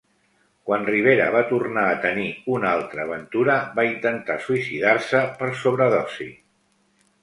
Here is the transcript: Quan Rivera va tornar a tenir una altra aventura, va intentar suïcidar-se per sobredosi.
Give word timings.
Quan 0.69 0.87
Rivera 0.87 1.27
va 1.35 1.43
tornar 1.51 1.83
a 1.91 1.99
tenir 2.07 2.25
una 2.55 2.73
altra 2.79 3.05
aventura, 3.07 3.61
va 3.79 3.89
intentar 3.93 4.41
suïcidar-se 4.49 5.27
per 5.45 5.55
sobredosi. 5.65 6.33